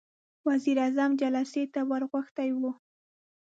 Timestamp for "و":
2.59-2.63